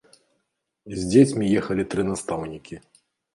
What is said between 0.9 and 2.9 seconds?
З дзецьмі ехалі тры настаўнікі.